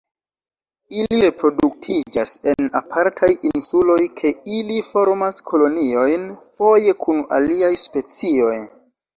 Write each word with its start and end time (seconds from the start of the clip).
Ili 0.99 1.17
reproduktiĝas 1.23 2.31
en 2.53 2.71
apartaj 2.79 3.29
insuloj 3.49 3.99
kie 4.21 4.33
ili 4.55 4.79
formas 4.89 5.45
koloniojn 5.53 6.27
foje 6.59 6.97
kun 7.07 7.21
aliaj 7.39 7.73
specioj. 7.87 8.59